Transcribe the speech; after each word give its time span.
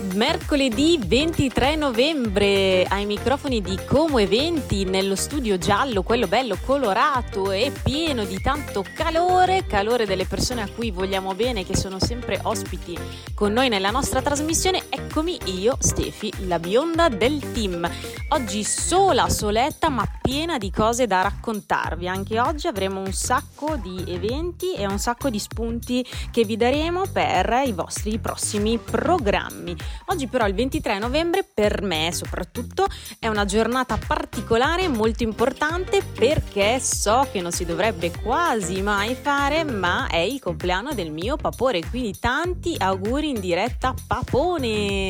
Mercoledì 0.00 0.98
23 1.04 1.76
novembre 1.76 2.84
ai 2.84 3.06
microfoni 3.06 3.60
di 3.62 3.78
Como 3.86 4.18
Eventi 4.18 4.84
nello 4.84 5.14
studio 5.14 5.56
giallo, 5.56 6.02
quello 6.02 6.26
bello 6.26 6.58
colorato 6.64 7.52
e 7.52 7.72
pieno 7.82 8.24
di 8.24 8.40
tanto 8.40 8.84
calore, 8.94 9.66
calore 9.66 10.04
delle 10.04 10.26
persone 10.26 10.62
a 10.62 10.68
cui 10.68 10.90
vogliamo 10.90 11.34
bene 11.34 11.64
che 11.64 11.76
sono 11.76 11.98
sempre 12.00 12.40
ospiti 12.42 12.98
con 13.34 13.52
noi 13.52 13.68
nella 13.68 13.90
nostra 13.90 14.20
trasmissione. 14.20 14.82
Eccomi 15.16 15.38
io, 15.60 15.76
Stefi, 15.78 16.32
la 16.48 16.58
bionda 16.58 17.08
del 17.08 17.52
team. 17.52 17.88
Oggi 18.30 18.64
sola, 18.64 19.28
soletta, 19.28 19.88
ma 19.88 20.04
piena 20.20 20.58
di 20.58 20.72
cose 20.72 21.06
da 21.06 21.22
raccontarvi. 21.22 22.08
Anche 22.08 22.40
oggi 22.40 22.66
avremo 22.66 22.98
un 22.98 23.12
sacco 23.12 23.76
di 23.76 24.02
eventi 24.08 24.74
e 24.74 24.86
un 24.86 24.98
sacco 24.98 25.30
di 25.30 25.38
spunti 25.38 26.04
che 26.32 26.44
vi 26.44 26.56
daremo 26.56 27.04
per 27.12 27.62
i 27.64 27.70
vostri 27.70 28.18
prossimi 28.18 28.76
programmi. 28.78 29.76
Oggi 30.06 30.26
però 30.26 30.48
il 30.48 30.54
23 30.54 30.98
novembre 30.98 31.44
per 31.44 31.82
me 31.82 32.10
soprattutto 32.12 32.88
è 33.20 33.28
una 33.28 33.44
giornata 33.44 33.96
particolare, 34.04 34.88
molto 34.88 35.22
importante 35.22 36.02
perché 36.02 36.80
so 36.80 37.28
che 37.30 37.40
non 37.40 37.52
si 37.52 37.64
dovrebbe 37.64 38.10
quasi 38.20 38.82
mai 38.82 39.14
fare, 39.14 39.62
ma 39.62 40.08
è 40.08 40.16
il 40.16 40.40
compleanno 40.40 40.92
del 40.92 41.12
mio 41.12 41.36
papore, 41.36 41.88
quindi 41.88 42.18
tanti 42.18 42.74
auguri 42.76 43.28
in 43.28 43.38
diretta 43.38 43.94
papone! 44.08 45.03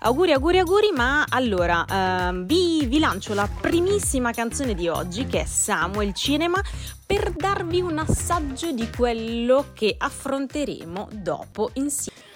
Auguri, 0.00 0.32
auguri, 0.32 0.58
auguri, 0.58 0.90
ma 0.94 1.24
allora 1.28 1.84
uh, 1.88 2.44
vi, 2.44 2.86
vi 2.86 2.98
lancio 3.00 3.34
la 3.34 3.48
primissima 3.48 4.30
canzone 4.30 4.74
di 4.74 4.86
oggi 4.86 5.26
che 5.26 5.40
è 5.40 5.44
Samuel 5.44 6.14
Cinema 6.14 6.62
per 7.04 7.32
darvi 7.32 7.80
un 7.80 7.98
assaggio 7.98 8.70
di 8.70 8.88
quello 8.96 9.66
che 9.74 9.94
affronteremo 9.98 11.08
dopo 11.12 11.70
insieme. 11.74 12.26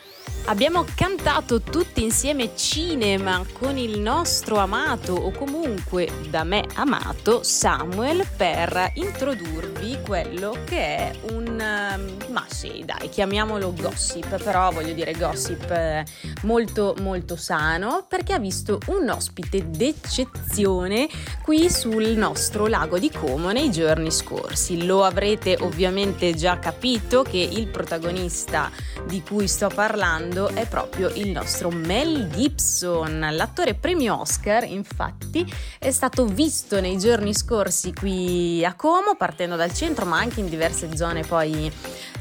Abbiamo 0.46 0.84
cantato 0.96 1.60
tutti 1.60 2.02
insieme 2.02 2.56
cinema 2.56 3.44
con 3.52 3.78
il 3.78 4.00
nostro 4.00 4.56
amato 4.56 5.14
o 5.14 5.30
comunque 5.30 6.10
da 6.28 6.42
me 6.42 6.66
amato 6.74 7.44
Samuel 7.44 8.26
per 8.36 8.90
introdurvi 8.94 10.00
quello 10.04 10.56
che 10.64 10.96
è 10.96 11.12
un 11.30 11.46
um, 11.46 12.32
ma 12.32 12.44
sì, 12.48 12.82
dai, 12.84 13.08
chiamiamolo 13.08 13.72
gossip, 13.72 14.42
però 14.42 14.72
voglio 14.72 14.92
dire 14.92 15.12
gossip 15.12 15.70
eh, 15.70 16.04
molto 16.42 16.96
molto 17.00 17.36
sano 17.36 18.04
perché 18.08 18.32
ha 18.32 18.38
visto 18.38 18.80
un 18.88 19.08
ospite 19.08 19.70
d'eccezione 19.70 21.08
qui 21.42 21.70
sul 21.70 22.08
nostro 22.08 22.66
lago 22.66 22.98
di 22.98 23.10
Como 23.10 23.52
nei 23.52 23.70
giorni 23.70 24.10
scorsi. 24.10 24.84
Lo 24.86 25.04
avrete 25.04 25.56
ovviamente 25.60 26.34
già 26.34 26.58
capito 26.58 27.22
che 27.22 27.38
il 27.38 27.68
protagonista 27.68 28.70
di 29.06 29.22
cui 29.22 29.46
sto 29.46 29.68
parlando 29.68 30.11
parlando 30.12 30.48
è 30.48 30.66
proprio 30.66 31.08
il 31.14 31.30
nostro 31.30 31.70
Mel 31.70 32.28
Gibson. 32.28 33.28
L'attore 33.32 33.72
premio 33.72 34.20
Oscar, 34.20 34.64
infatti, 34.64 35.50
è 35.78 35.90
stato 35.90 36.26
visto 36.26 36.82
nei 36.82 36.98
giorni 36.98 37.32
scorsi 37.32 37.94
qui 37.94 38.62
a 38.62 38.74
Como, 38.74 39.14
partendo 39.16 39.56
dal 39.56 39.72
centro, 39.72 40.04
ma 40.04 40.18
anche 40.18 40.40
in 40.40 40.50
diverse 40.50 40.94
zone 40.94 41.22
poi 41.22 41.72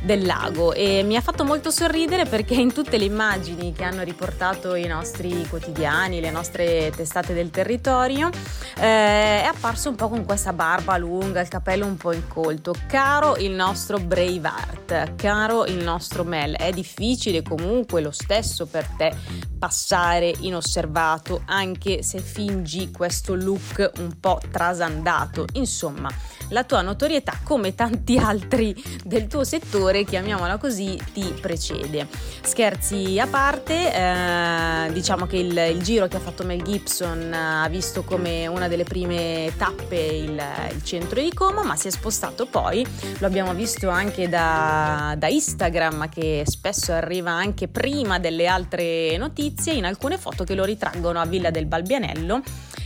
del 0.02 0.26
lago 0.26 0.74
e 0.74 1.04
mi 1.04 1.16
ha 1.16 1.22
fatto 1.22 1.44
molto 1.44 1.70
sorridere 1.70 2.26
perché 2.26 2.56
in 2.56 2.74
tutte 2.74 2.98
le 2.98 3.06
immagini 3.06 3.72
che 3.72 3.84
hanno 3.84 4.02
riportato 4.02 4.74
i 4.74 4.88
nostri 4.88 5.46
quotidiani, 5.48 6.20
le 6.20 6.32
nostre 6.32 6.92
testate 6.96 7.34
del 7.34 7.52
territorio, 7.52 8.30
eh, 8.78 9.42
è 9.42 9.46
apparso 9.46 9.90
un 9.90 9.96
po' 9.96 10.10
con 10.10 10.26
questa 10.26 10.54
barba 10.54 10.98
lunga, 10.98 11.42
il 11.42 11.50
capello 11.50 11.86
un 11.86 11.98
po' 11.98 12.14
incolto. 12.14 12.74
Caro 12.88 13.36
il 13.36 13.52
nostro 13.52 14.00
Braveheart, 14.00 15.16
caro 15.16 15.66
il 15.66 15.84
nostro 15.84 16.24
Mel, 16.24 16.56
è 16.56 16.72
difficile 16.72 17.44
comunque 17.44 17.80
lo 18.02 18.12
stesso 18.12 18.66
per 18.66 18.88
te 18.98 19.14
passare 19.58 20.34
inosservato 20.40 21.42
anche 21.46 22.04
se 22.04 22.20
fingi 22.20 22.92
questo 22.92 23.36
look 23.36 23.92
un 23.98 24.20
po' 24.20 24.40
trasandato. 24.50 25.46
Insomma, 25.54 26.10
la 26.52 26.64
tua 26.64 26.82
notorietà, 26.82 27.40
come 27.44 27.76
tanti 27.76 28.18
altri 28.18 28.76
del 29.04 29.28
tuo 29.28 29.44
settore, 29.44 30.04
chiamiamola 30.04 30.58
così, 30.58 31.00
ti 31.14 31.34
precede. 31.40 32.08
Scherzi 32.42 33.20
a 33.20 33.28
parte, 33.28 33.94
eh, 33.94 34.92
diciamo 34.92 35.26
che 35.26 35.38
il, 35.38 35.58
il, 35.58 35.82
giro 35.82 36.08
che 36.08 36.18
ha 36.18 36.20
fatto 36.20 36.44
Mel 36.44 36.62
Gibson 36.62 37.34
ha 37.34 37.68
visto 37.70 38.04
come 38.04 38.48
una 38.48 38.68
delle 38.68 38.84
prime 38.84 39.52
tappe 39.58 39.96
il, 39.96 40.42
il 40.74 40.84
centro 40.84 41.22
di 41.22 41.34
Como, 41.34 41.64
ma 41.64 41.76
si 41.76 41.88
è 41.88 41.92
spostato 41.92 42.46
poi, 42.46 42.86
lo 43.20 43.28
abbiamo 43.28 43.54
visto 43.54 43.90
anche 43.90 44.30
da, 44.30 45.16
da 45.18 45.28
Instagram 45.28 46.10
che 46.10 46.44
spesso 46.46 46.92
arriva 46.92 47.32
anche 47.32 47.68
prima 47.68 48.20
delle 48.20 48.48
altre 48.48 49.18
notizie, 49.18 49.74
in 49.74 49.86
alcune 49.86 50.18
foto 50.18 50.44
che 50.44 50.56
lo 50.56 50.66
ritraggono 50.66 51.20
a 51.20 51.26
Villa 51.26 51.50
del 51.50 51.66
Balbianello 51.66 52.42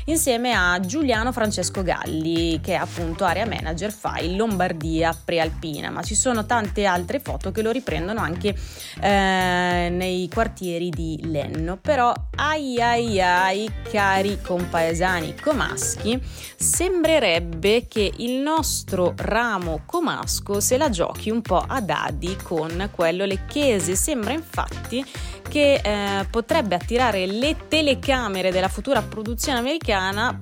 insieme 0.06 0.54
a 0.54 0.80
Giuliano 0.80 1.32
Francesco 1.32 1.82
Galli, 1.82 2.60
che 2.62 2.74
è 2.74 2.76
appunto 2.76 3.24
area 3.24 3.46
manager 3.46 3.92
FAI 3.92 4.36
Lombardia 4.36 5.18
Prealpina, 5.24 5.90
ma 5.90 6.04
ci 6.04 6.16
sono 6.16 6.46
tante 6.46 6.86
altre 6.86 7.20
foto 7.20 7.52
che 7.52 7.62
lo 7.62 7.72
riprendono 7.72 8.20
anche 8.20 8.56
eh, 9.02 9.90
nei 9.92 10.30
quartieri 10.32 10.90
di 10.90 11.20
Lenno. 11.24 11.78
Però 11.78 12.14
ai 12.36 12.80
ai 12.80 13.20
ai 13.20 13.72
cari 13.90 14.40
compaesani 14.42 15.36
comaschi, 15.36 16.22
sembrerebbe 16.56 17.88
che 17.88 18.12
il 18.18 18.34
nostro 18.34 19.14
ramo 19.18 19.82
comasco 19.86 20.60
se 20.60 20.78
la 20.78 20.90
giochi 20.90 21.30
un 21.32 21.42
po' 21.42 21.64
a 21.68 21.82
dadi 21.82 22.36
con 22.44 22.90
quello 22.94 23.26
lecchese. 23.26 23.96
Sembra 23.96 24.34
infatti 24.34 25.04
che 25.48 25.80
eh, 25.84 26.26
potrebbe 26.30 26.76
attirare 26.76 27.26
le 27.26 27.56
telecamere 27.68 28.52
della 28.52 28.68
futura 28.68 29.02
produzione 29.02 29.60
americana 29.60 29.95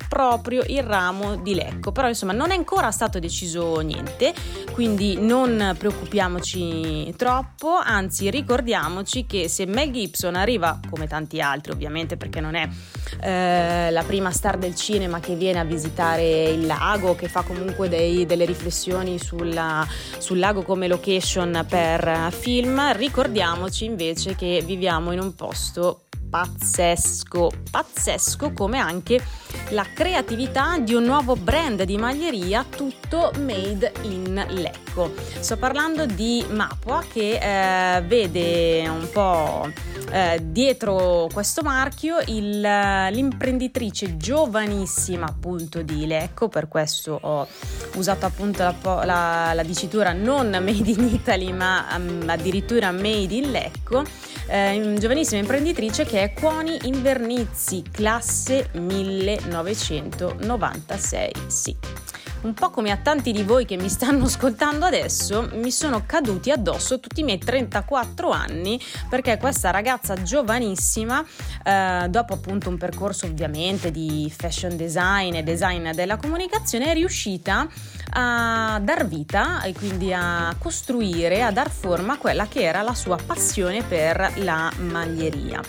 proprio 0.08 0.64
il 0.68 0.84
ramo 0.84 1.36
di 1.36 1.54
Lecco. 1.54 1.92
Però 1.92 2.08
insomma 2.08 2.34
non 2.34 2.52
è 2.52 2.56
ancora 2.56 2.92
stato 2.92 3.20
deciso 3.20 3.80
niente, 3.80 4.34
quindi 4.72 5.18
non 5.20 5.76
preoccupiamoci 5.78 7.14
troppo, 7.16 7.76
anzi 7.76 8.30
ricordiamoci 8.30 9.26
che 9.26 9.48
se 9.48 9.66
Mel 9.66 9.92
Gibson 9.92 10.36
arriva, 10.36 10.80
come 10.90 11.08
tanti 11.08 11.42
altri 11.42 11.72
ovviamente 11.72 12.18
perché 12.18 12.40
non 12.40 12.56
è 12.56 12.68
eh, 13.22 13.92
la 13.92 14.04
prima 14.04 14.32
star 14.32 14.58
del 14.58 14.76
cinema 14.76 15.20
che 15.20 15.36
viene 15.36 15.60
a 15.60 15.64
visitare 15.64 16.50
il 16.50 16.66
lago, 16.66 17.16
che 17.16 17.28
fa 17.28 17.42
comunque 17.42 17.90
dei, 17.90 18.26
delle 18.26 18.46
riflessioni 18.46 19.20
sulla, 19.20 19.88
sul 20.18 20.40
lago 20.40 20.64
come 20.64 20.88
location 20.88 21.66
per 21.68 22.30
film, 22.32 22.94
ricordiamoci 22.94 23.86
invece 23.86 24.36
che 24.36 24.62
viviamo 24.66 25.12
in 25.12 25.20
un 25.20 25.36
posto 25.36 26.04
pazzesco, 26.34 27.52
pazzesco 27.70 28.54
come 28.54 28.80
anche 28.80 29.24
la 29.70 29.86
creatività 29.94 30.78
di 30.80 30.94
un 30.94 31.04
nuovo 31.04 31.36
brand 31.36 31.84
di 31.84 31.98
maglieria 31.98 32.66
tutto 32.70 33.32
made 33.40 33.92
in 34.04 34.46
Lecco. 34.50 35.14
Sto 35.40 35.58
parlando 35.58 36.06
di 36.06 36.46
Mapua 36.50 37.04
che 37.12 37.98
eh, 37.98 38.02
vede 38.02 38.88
un 38.88 39.08
po' 39.12 39.70
eh, 40.12 40.40
dietro 40.44 41.28
questo 41.34 41.64
marchio 41.64 42.18
il, 42.28 42.60
l'imprenditrice 42.60 44.18
giovanissima 44.18 45.26
appunto 45.26 45.82
di 45.82 46.06
Lecco, 46.06 46.50
per 46.50 46.68
questo 46.68 47.18
ho 47.20 47.48
usato 47.96 48.26
appunto 48.26 48.62
la, 48.62 48.76
la, 49.06 49.52
la 49.54 49.64
dicitura 49.64 50.14
non 50.14 50.50
made 50.50 50.90
in 50.90 51.10
Italy 51.12 51.52
ma 51.52 51.88
um, 51.96 52.24
addirittura 52.28 52.92
made 52.92 53.34
in 53.34 53.50
Lecco, 53.52 54.04
eh, 54.48 54.96
giovanissima 55.00 55.40
imprenditrice 55.40 56.06
che 56.06 56.22
è 56.22 56.34
Cuoni 56.34 56.78
Invernizzi, 56.84 57.84
classe 57.92 58.70
1996. 59.46 61.32
Sì. 61.48 61.76
Un 62.44 62.54
po' 62.54 62.72
come 62.72 62.92
a 62.92 62.98
tanti 62.98 63.32
di 63.32 63.44
voi 63.44 63.64
che 63.64 63.78
mi 63.78 63.88
stanno 63.88 64.26
ascoltando 64.26 64.86
adesso, 64.86 65.50
mi 65.54 65.72
sono 65.72 66.04
caduti 66.06 66.52
addosso 66.52 67.00
tutti 67.00 67.22
i 67.22 67.24
miei 67.24 67.38
34 67.38 68.30
anni 68.32 68.78
perché 69.08 69.38
questa 69.38 69.72
ragazza 69.72 70.22
giovanissima, 70.22 71.24
eh, 71.64 72.08
dopo 72.10 72.34
appunto 72.34 72.68
un 72.68 72.78
percorso 72.78 73.28
ovviamente 73.28 73.92
di 73.92 74.30
fashion 74.36 74.76
design 74.76 75.36
e 75.36 75.44
design 75.44 75.92
della 75.92 76.18
comunicazione, 76.18 76.92
è 76.92 76.94
riuscita 76.94 77.66
a 78.16 78.78
dar 78.84 79.08
vita 79.08 79.62
e 79.62 79.74
quindi 79.74 80.14
a 80.14 80.54
costruire, 80.60 81.44
a 81.44 81.52
dar 81.52 81.70
forma 81.70 82.14
a 82.14 82.18
quella 82.18 82.48
che 82.50 82.62
era 82.62 82.82
la 82.82 82.94
sua 82.94 83.18
passione 83.26 83.84
per 83.84 84.34
la 84.40 84.70
maglieria. 84.80 85.62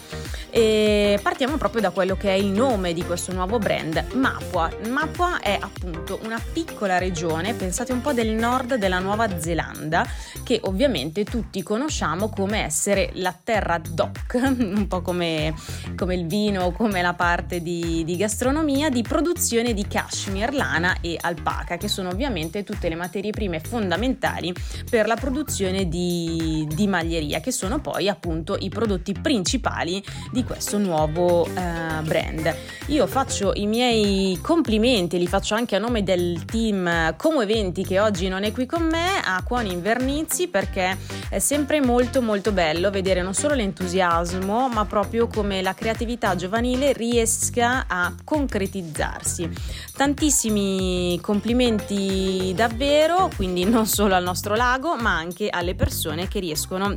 E 0.51 1.19
partiamo 1.23 1.57
proprio 1.57 1.81
da 1.81 1.91
quello 1.91 2.17
che 2.17 2.29
è 2.29 2.37
il 2.37 2.47
nome 2.47 2.93
di 2.93 3.05
questo 3.05 3.33
nuovo 3.33 3.59
brand, 3.59 4.13
Mapua. 4.15 4.71
Mapua 4.89 5.41
è 5.41 5.59
appunto 5.61 6.21
una 6.23 6.41
piccola 6.41 6.64
piccola 6.65 6.99
regione, 6.99 7.55
pensate 7.55 7.93
un 7.93 8.01
po' 8.01 8.13
del 8.13 8.31
nord 8.31 8.77
della 8.77 8.99
Nuova 8.99 9.39
Zelanda, 9.39 10.05
che 10.43 10.61
ovviamente 10.65 11.25
tutti 11.25 11.63
conosciamo 11.63 12.29
come 12.31 12.65
essere 12.65 13.11
la 13.15 13.37
terra 13.41 13.79
doc, 13.79 14.35
un 14.41 14.87
po' 14.89 15.03
come, 15.03 15.55
come 15.95 16.15
il 16.15 16.27
vino, 16.27 16.73
come 16.73 17.03
la 17.03 17.15
parte 17.15 17.61
di, 17.61 18.03
di 18.05 18.17
gastronomia, 18.17 18.89
di 18.89 19.03
produzione 19.03 19.75
di 19.75 19.87
cashmere, 19.87 20.53
lana 20.53 20.97
e 21.01 21.19
alpaca, 21.21 21.77
che 21.77 21.89
sono 21.89 22.09
ovviamente 22.09 22.65
tutte 22.65 22.89
le 22.89 22.95
materie 22.95 23.31
prime 23.31 23.61
fondamentali 23.61 24.53
per 24.89 25.07
la 25.07 25.17
produzione 25.17 25.89
di, 25.89 26.67
di 26.73 26.87
maglieria, 26.87 27.41
che 27.41 27.53
sono 27.53 27.81
poi 27.81 28.09
appunto 28.09 28.57
i 28.59 28.69
prodotti 28.69 29.13
principali 29.13 30.03
di 30.33 30.45
questo 30.45 30.79
nuovo 30.79 31.47
eh, 31.47 32.03
brand. 32.03 32.55
Io 32.89 33.07
faccio 33.07 33.53
i 33.55 33.67
miei 33.67 34.39
complimenti, 34.41 35.19
li 35.19 35.27
faccio 35.27 35.55
anche 35.55 35.77
a 35.77 35.79
nome 35.79 36.03
del 36.03 36.45
team 36.55 37.17
Como 37.17 37.41
Eventi 37.41 37.85
che 37.85 37.99
oggi 37.99 38.29
non 38.29 38.45
è 38.45 38.53
qui 38.53 38.65
con 38.65 38.85
me, 38.85 39.21
a 39.25 39.43
Cuoni 39.43 39.73
Invernizi, 39.73 40.47
perché 40.47 40.97
è 41.29 41.41
sempre 41.41 41.81
molto 41.81 42.23
molto 42.23 42.53
bello 42.53 42.93
vedere 42.93 43.23
non 43.23 43.35
solo 43.35 43.55
l'entusiasmo, 43.55 44.69
ma 44.69 44.85
proprio 44.85 45.27
come 45.27 45.63
la 45.63 45.75
creatività 45.75 46.37
giovanile 46.37 46.93
riesca 46.93 47.87
a 47.89 48.15
concretizzarsi. 48.23 49.51
Tantissimi 49.97 51.19
complimenti 51.21 52.53
davvero, 52.55 53.31
quindi 53.35 53.65
non 53.65 53.87
solo 53.87 54.15
al 54.15 54.23
nostro 54.23 54.55
lago, 54.55 54.95
ma 54.95 55.17
anche 55.17 55.49
alle 55.49 55.75
persone 55.75 56.29
che 56.29 56.39
riescono 56.39 56.97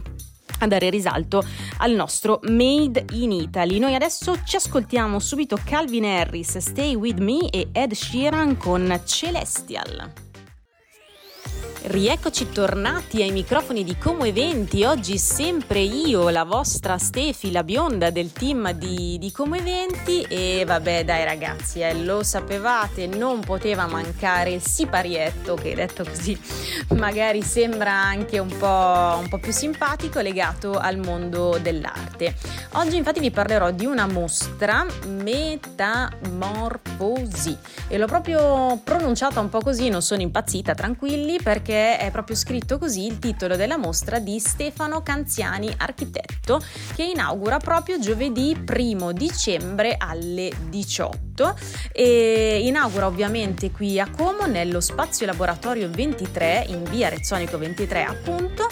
a 0.60 0.68
dare 0.68 0.90
risalto 0.90 1.44
al 1.78 1.94
nostro 1.94 2.40
Made 2.44 3.06
in 3.14 3.32
Italy. 3.32 3.80
Noi 3.80 3.96
adesso 3.96 4.40
ci 4.44 4.56
ascoltiamo 4.56 5.20
subito 5.20 5.60
Calvin 5.64 6.06
Harris, 6.06 6.58
Stay 6.58 6.96
With 6.96 7.20
Me 7.20 7.50
e 7.50 7.70
Ed 7.72 7.94
Sheeran 7.94 8.58
con 8.58 9.02
Celestial. 9.06 10.27
Rieccoci 11.88 12.50
tornati 12.50 13.22
ai 13.22 13.32
microfoni 13.32 13.86
di 13.86 13.98
Como 13.98 14.26
Eventi, 14.26 14.84
oggi 14.84 15.18
sempre 15.18 15.80
io, 15.80 16.28
la 16.28 16.44
vostra 16.44 16.98
Stefi, 16.98 17.50
la 17.50 17.64
bionda 17.64 18.10
del 18.10 18.34
team 18.34 18.74
di, 18.74 19.18
di 19.18 19.32
Como 19.32 19.56
Eventi. 19.56 20.22
E 20.24 20.66
vabbè 20.68 21.06
dai 21.06 21.24
ragazzi, 21.24 21.80
eh, 21.80 22.04
lo 22.04 22.24
sapevate, 22.24 23.08
non 23.08 23.40
poteva 23.40 23.88
mancare 23.88 24.52
il 24.52 24.62
siparietto 24.62 25.56
che 25.56 25.76
detto 25.76 26.04
così 26.04 26.38
magari 26.96 27.42
sembra 27.42 27.94
anche 27.94 28.38
un 28.38 28.54
po', 28.58 29.20
un 29.22 29.30
po' 29.30 29.38
più 29.38 29.54
simpatico 29.54 30.20
legato 30.20 30.74
al 30.74 30.98
mondo 30.98 31.58
dell'arte. 31.62 32.36
Oggi 32.74 32.98
infatti 32.98 33.22
vi 33.22 33.32
parlerò 33.32 33.72
di 33.72 33.86
una 33.86 34.08
mostra 34.08 34.86
Metamorfosi. 35.06 37.58
E 37.88 37.98
l'ho 37.98 38.08
proprio 38.08 38.78
pronunciata 38.84 39.40
un 39.40 39.48
po' 39.48 39.62
così, 39.62 39.88
non 39.88 40.02
sono 40.02 40.22
impazzita, 40.22 40.76
tranquilli 40.76 41.37
perché 41.42 41.98
è 41.98 42.12
proprio 42.12 42.36
scritto 42.36 42.78
così 42.78 43.06
il 43.06 43.20
titolo 43.20 43.56
della 43.56 43.78
mostra 43.78 44.20
di 44.20 44.40
Stefano 44.40 45.02
Canziani, 45.02 45.74
architetto, 45.78 46.62
che 46.96 47.04
inaugura 47.04 47.58
proprio 47.58 48.00
giovedì 48.00 48.56
1 48.68 49.12
dicembre 49.12 49.96
alle 49.98 50.52
18 50.70 51.58
e 51.92 52.62
inaugura 52.64 53.06
ovviamente 53.06 53.72
qui 53.72 54.00
a 54.00 54.10
Como 54.10 54.46
nello 54.46 54.82
spazio 54.82 55.26
laboratorio 55.26 55.90
23 55.90 56.66
in 56.70 56.84
via 56.84 57.10
Rezzonico 57.10 57.58
23 57.58 58.04
appunto 58.04 58.68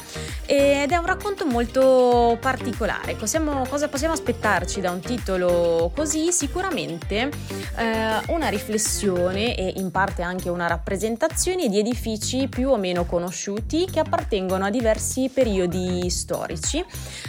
ed 0.46 0.92
è 0.92 0.98
un 0.98 1.06
racconto 1.06 1.46
molto 1.46 2.38
particolare. 2.40 3.16
Possiamo, 3.16 3.66
cosa 3.68 3.88
possiamo 3.88 4.14
aspettarci 4.14 4.82
da 4.82 4.92
un 4.92 5.00
titolo 5.00 5.92
così? 5.96 6.32
Sicuramente 6.32 7.30
eh, 7.78 8.22
una 8.28 8.48
riflessione 8.50 9.56
e 9.56 9.74
in 9.78 9.92
parte 9.92 10.22
anche 10.22 10.50
una 10.50 10.68
rappresentazione 10.68 11.68
di 11.68 11.80
edifici 11.80 12.48
più 12.56 12.69
o 12.69 12.78
meno 12.78 13.04
conosciuti 13.04 13.86
che 13.92 14.00
appartengono 14.00 14.63
a 14.63 14.69
diversi 14.69 15.30
periodi 15.31 16.10
storici, 16.10 16.81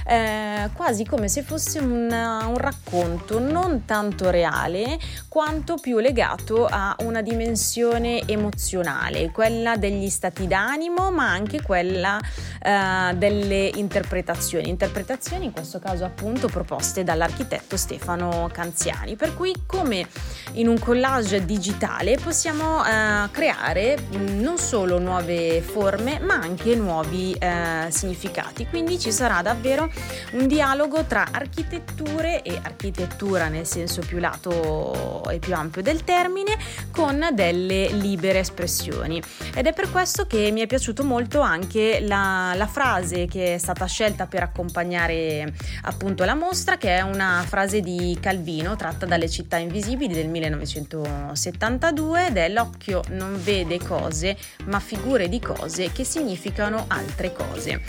eh, 0.06 0.70
quasi 0.72 1.04
come 1.04 1.26
se 1.26 1.42
fosse 1.42 1.80
una, 1.80 2.46
un 2.46 2.56
racconto 2.56 3.40
non 3.40 3.84
tanto 3.84 4.30
reale 4.30 4.96
quanto 5.26 5.78
più 5.78 5.98
legato 5.98 6.64
a 6.64 6.94
una 7.00 7.22
dimensione 7.22 8.22
emozionale, 8.24 9.32
quella 9.32 9.76
degli 9.76 10.08
stati 10.10 10.46
d'animo 10.46 11.10
ma 11.10 11.28
anche 11.28 11.60
quella 11.60 12.20
eh, 12.62 13.14
delle 13.16 13.68
interpretazioni, 13.74 14.68
interpretazioni 14.68 15.46
in 15.46 15.52
questo 15.52 15.80
caso 15.80 16.04
appunto 16.04 16.46
proposte 16.46 17.02
dall'architetto 17.02 17.76
Stefano 17.76 18.48
Canziani, 18.52 19.16
per 19.16 19.34
cui 19.34 19.52
come 19.66 20.06
in 20.52 20.68
un 20.68 20.78
collage 20.78 21.44
digitale 21.44 22.16
possiamo 22.16 22.84
eh, 22.84 23.28
creare 23.32 23.98
non 24.36 24.56
solo 24.56 25.00
nuove 25.06 25.60
forme 25.60 26.18
ma 26.18 26.34
anche 26.34 26.74
nuovi 26.74 27.32
eh, 27.38 27.86
significati. 27.90 28.66
Quindi 28.66 28.98
ci 28.98 29.12
sarà 29.12 29.40
davvero 29.40 29.88
un 30.32 30.48
dialogo 30.48 31.04
tra 31.04 31.28
architetture 31.30 32.42
e 32.42 32.58
architettura 32.60 33.46
nel 33.46 33.66
senso 33.66 34.00
più 34.00 34.18
lato 34.18 35.22
e 35.30 35.38
più 35.38 35.54
ampio 35.54 35.80
del 35.80 36.02
termine 36.02 36.56
con 36.90 37.28
delle 37.32 37.88
libere 37.92 38.40
espressioni. 38.40 39.22
Ed 39.54 39.66
è 39.66 39.72
per 39.72 39.90
questo 39.90 40.26
che 40.26 40.50
mi 40.50 40.60
è 40.60 40.66
piaciuto 40.66 41.04
molto 41.04 41.40
anche 41.40 42.00
la, 42.00 42.52
la 42.56 42.66
frase 42.66 43.26
che 43.26 43.54
è 43.54 43.58
stata 43.58 43.86
scelta 43.86 44.26
per 44.26 44.42
accompagnare 44.42 45.52
appunto 45.82 46.24
la 46.24 46.34
mostra, 46.34 46.76
che 46.76 46.96
è 46.96 47.00
una 47.02 47.44
frase 47.46 47.80
di 47.80 48.16
Calvino 48.20 48.74
tratta 48.74 49.06
dalle 49.06 49.28
città 49.28 49.56
invisibili 49.58 50.12
del 50.14 50.28
1972 50.28 52.26
ed 52.26 52.36
è 52.36 52.48
l'occhio 52.48 53.02
non 53.10 53.40
vede 53.42 53.78
cose 53.78 54.36
ma 54.64 54.80
figure 54.96 55.28
di 55.28 55.40
cose 55.40 55.92
che 55.92 56.04
significano 56.04 56.86
altre 56.88 57.32
cose. 57.32 57.80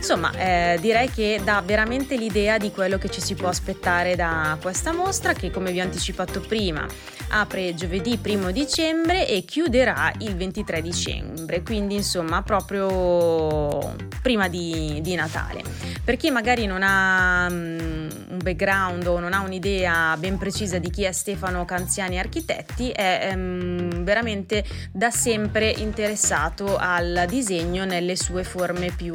Insomma, 0.00 0.32
eh, 0.32 0.78
direi 0.80 1.10
che 1.10 1.42
dà 1.44 1.62
veramente 1.62 2.16
l'idea 2.16 2.56
di 2.56 2.70
quello 2.70 2.96
che 2.96 3.10
ci 3.10 3.20
si 3.20 3.34
può 3.34 3.48
aspettare 3.48 4.16
da 4.16 4.56
questa 4.58 4.94
mostra 4.94 5.34
che 5.34 5.50
come 5.50 5.72
vi 5.72 5.80
ho 5.80 5.82
anticipato 5.82 6.40
prima 6.40 6.86
apre 7.30 7.74
giovedì 7.74 8.18
1 8.22 8.50
dicembre 8.50 9.28
e 9.28 9.44
chiuderà 9.44 10.10
il 10.18 10.36
23 10.36 10.82
dicembre, 10.82 11.62
quindi 11.62 11.96
insomma 11.96 12.42
proprio 12.42 13.94
prima 14.22 14.48
di, 14.48 15.00
di 15.02 15.14
Natale. 15.14 15.62
Per 16.02 16.16
chi 16.16 16.30
magari 16.30 16.66
non 16.66 16.82
ha 16.82 17.46
um, 17.48 18.08
un 18.30 18.38
background 18.42 19.06
o 19.06 19.18
non 19.18 19.32
ha 19.32 19.40
un'idea 19.40 20.16
ben 20.16 20.38
precisa 20.38 20.78
di 20.78 20.90
chi 20.90 21.04
è 21.04 21.12
Stefano 21.12 21.64
Canziani 21.64 22.18
Architetti, 22.18 22.90
è 22.90 23.30
um, 23.34 24.02
veramente 24.02 24.64
da 24.90 25.10
sempre 25.10 25.70
interessato 25.70 26.76
al 26.76 27.26
disegno 27.28 27.84
nelle 27.84 28.16
sue 28.16 28.44
forme 28.44 28.90
più 28.90 29.14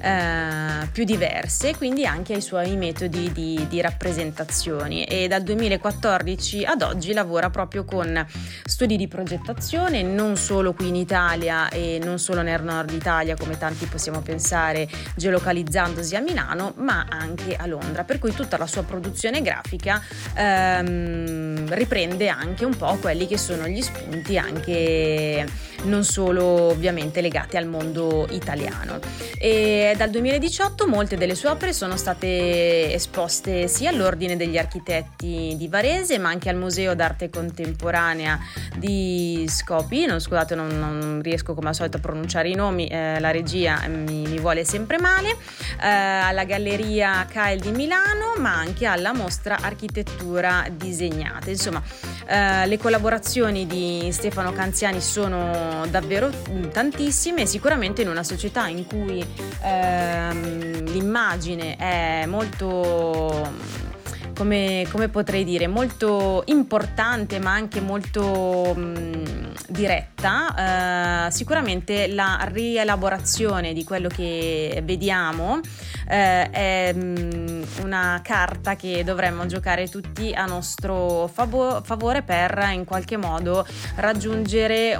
eh, 0.00 0.88
più 0.92 1.04
diverse, 1.04 1.76
quindi 1.76 2.06
anche 2.06 2.34
ai 2.34 2.40
suoi 2.40 2.76
metodi 2.76 3.32
di, 3.32 3.66
di 3.68 3.80
rappresentazioni 3.80 5.04
e 5.04 5.28
dal 5.28 5.42
2014 5.42 6.64
ad 6.64 6.82
oggi 6.82 7.12
lavora 7.12 7.50
proprio 7.50 7.84
con 7.84 8.26
studi 8.64 8.96
di 8.96 9.08
progettazione 9.08 10.02
non 10.02 10.36
solo 10.36 10.72
qui 10.72 10.88
in 10.88 10.96
Italia 10.96 11.68
e 11.68 12.00
non 12.02 12.18
solo 12.18 12.42
nel 12.42 12.62
nord 12.62 12.90
Italia 12.90 13.36
come 13.36 13.58
tanti 13.58 13.86
possiamo 13.86 14.20
pensare 14.20 14.88
geolocalizzandosi 15.16 16.16
a 16.16 16.20
Milano 16.20 16.74
ma 16.76 17.06
anche 17.08 17.56
a 17.56 17.66
Londra 17.66 18.04
per 18.04 18.18
cui 18.18 18.32
tutta 18.32 18.56
la 18.56 18.66
sua 18.66 18.82
produzione 18.82 19.42
grafica 19.42 20.02
ehm, 20.34 21.74
riprende 21.74 22.28
anche 22.28 22.64
un 22.64 22.76
po' 22.76 22.96
quelli 23.00 23.26
che 23.26 23.38
sono 23.38 23.66
gli 23.66 23.82
spunti 23.82 24.38
anche 24.38 25.46
non 25.84 26.04
solo 26.04 26.44
ovviamente 26.44 27.20
legati 27.20 27.56
al 27.56 27.66
mondo 27.66 28.26
italiano. 28.30 28.98
E 29.38 29.87
dal 29.96 30.10
2018 30.10 30.86
molte 30.86 31.16
delle 31.16 31.34
sue 31.34 31.48
opere 31.48 31.72
sono 31.72 31.96
state 31.96 32.92
esposte 32.92 33.68
sia 33.68 33.90
all'Ordine 33.90 34.36
degli 34.36 34.58
Architetti 34.58 35.54
di 35.56 35.68
Varese, 35.68 36.18
ma 36.18 36.28
anche 36.28 36.48
al 36.48 36.56
Museo 36.56 36.94
d'Arte 36.94 37.30
Contemporanea 37.30 38.38
di 38.76 39.44
Skopje. 39.48 40.18
scusate, 40.20 40.54
non, 40.54 40.68
non, 40.78 41.20
riesco 41.22 41.54
come 41.54 41.68
al 41.68 41.74
solito 41.74 41.98
a 41.98 42.00
pronunciare 42.00 42.48
i 42.48 42.54
nomi, 42.54 42.86
eh, 42.86 43.20
la 43.20 43.30
regia 43.30 43.86
mi, 43.88 44.26
mi, 44.26 44.38
vuole 44.38 44.64
sempre 44.64 44.98
male, 44.98 45.36
eh, 45.80 45.86
alla 45.86 46.44
Galleria 46.44 47.26
Kael 47.30 47.60
di 47.60 47.70
Milano, 47.70 48.34
ma 48.38 48.54
anche 48.54 48.86
alla 48.86 49.12
mostra 49.12 49.58
Architettura 49.60 50.66
disegnata. 50.70 51.50
Insomma, 51.50 51.82
eh, 52.28 52.66
le 52.66 52.76
collaborazioni 52.76 53.66
di 53.66 54.10
Stefano 54.12 54.52
Canziani 54.52 55.00
sono 55.00 55.86
davvero 55.88 56.30
tantissime, 56.70 57.46
sicuramente 57.46 58.02
in 58.02 58.08
una 58.08 58.22
società 58.22 58.68
in 58.68 58.86
cui 58.86 59.24
ehm, 59.62 60.84
l'immagine 60.84 61.76
è 61.76 62.26
molto 62.26 63.87
come, 64.38 64.86
come, 64.88 65.08
potrei 65.08 65.42
dire, 65.42 65.66
molto 65.66 66.44
importante 66.46 67.40
ma 67.40 67.50
anche 67.50 67.80
molto 67.80 68.72
mh, 68.72 68.80
mm, 68.80 69.24
diretta, 69.66 71.26
eh, 71.26 71.30
sicuramente 71.32 72.06
la 72.06 72.46
rielaborazione 72.48 73.72
di 73.72 73.82
quello 73.82 74.06
che 74.06 74.80
vediamo 74.84 75.58
eh, 76.08 76.50
è 76.50 76.92
mh, 76.92 77.00
mm, 77.00 77.62
una 77.82 78.20
carta 78.22 78.76
che 78.76 79.02
dovremmo 79.02 79.44
giocare 79.46 79.88
tutti 79.88 80.32
a 80.32 80.46
nostro 80.46 81.26
favo- 81.26 81.82
favore 81.82 82.22
per 82.22 82.68
in 82.72 82.84
qualche 82.84 83.16
modo 83.16 83.66
raggiungere 83.96 84.96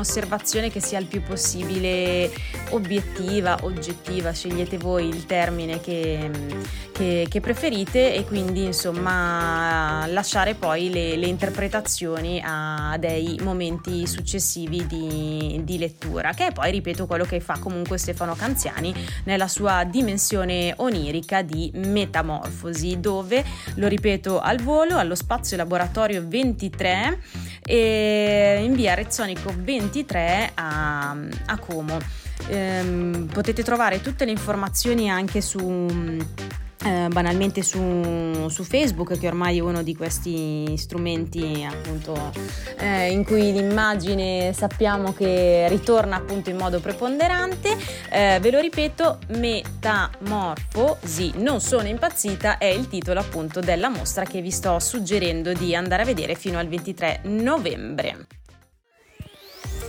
un'osservazione 0.00 0.70
che 0.70 0.80
sia 0.80 0.98
il 0.98 1.06
più 1.06 1.22
possibile 1.22 2.30
obiettiva, 2.70 3.58
oggettiva, 3.62 4.32
scegliete 4.32 4.78
voi 4.78 5.08
il 5.08 5.26
termine 5.26 5.80
che, 5.80 6.30
che, 6.92 7.26
che 7.28 7.40
preferite 7.40 8.14
e 8.14 8.24
quindi 8.24 8.64
insomma 8.64 10.06
lasciare 10.06 10.54
poi 10.54 10.90
le, 10.90 11.16
le, 11.16 11.26
interpretazioni 11.26 12.40
a 12.42 12.96
dei 12.98 13.38
momenti 13.42 14.06
successivi 14.06 14.86
di, 14.86 15.60
di 15.64 15.78
lettura, 15.78 16.32
che 16.32 16.46
è 16.46 16.52
poi 16.52 16.70
ripeto 16.70 17.06
quello 17.06 17.24
che 17.24 17.40
fa 17.40 17.58
comunque 17.58 17.98
Stefano 17.98 18.34
Canziani 18.34 18.94
nella 19.24 19.48
sua 19.48 19.84
dimensione 19.84 20.72
onirica 20.76 21.42
di 21.42 21.70
metamorfosi, 21.74 22.98
dove 23.00 23.44
lo 23.74 23.86
ripeto 23.86 24.40
al 24.40 24.60
volo, 24.60 24.96
allo 24.96 25.14
spazio 25.14 25.56
laboratorio 25.56 26.26
23 26.26 27.18
e 27.64 28.60
in 28.62 28.74
via 28.74 28.94
Rezzonico 28.94 29.52
23 29.56 30.52
a, 30.54 31.16
a 31.46 31.58
Como. 31.58 31.98
Ehm, 32.48 33.28
potete 33.32 33.62
trovare 33.62 34.00
tutte 34.00 34.24
le 34.24 34.30
informazioni 34.30 35.10
anche 35.10 35.40
su 35.40 35.58
eh, 36.84 37.08
banalmente 37.10 37.62
su, 37.62 38.48
su, 38.48 38.64
Facebook 38.64 39.18
che 39.18 39.26
ormai 39.26 39.58
è 39.58 39.60
uno 39.60 39.82
di 39.82 39.94
questi 39.94 40.74
strumenti 40.76 41.66
appunto 41.68 42.32
eh, 42.78 43.10
in 43.10 43.24
cui 43.24 43.52
l'immagine 43.52 44.52
sappiamo 44.54 45.12
che 45.12 45.66
ritorna 45.68 46.16
appunto 46.16 46.50
in 46.50 46.56
modo 46.56 46.80
preponderante. 46.80 47.76
Eh, 48.10 48.38
ve 48.40 48.50
lo 48.50 48.60
ripeto 48.60 49.18
metamorfosi 49.28 51.32
non 51.36 51.60
sono 51.60 51.86
impazzita 51.86 52.58
è 52.58 52.66
il 52.66 52.88
titolo 52.88 53.20
appunto 53.20 53.60
della 53.60 53.88
mostra 53.88 54.24
che 54.24 54.40
vi 54.40 54.50
sto 54.50 54.78
suggerendo 54.78 55.52
di 55.52 55.74
andare 55.74 56.02
a 56.02 56.06
vedere 56.06 56.34
fino 56.34 56.58
al 56.58 56.68
23 56.68 57.20
novembre 57.24 58.39